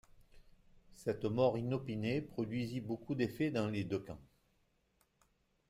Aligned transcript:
Cette 0.95 1.25
mort 1.25 1.59
inopinée 1.59 2.21
produisit 2.21 2.79
beaucoup 2.81 3.13
d'effet 3.13 3.51
dans 3.51 3.67
les 3.67 3.83
deux 3.83 3.99
camps. 3.99 4.25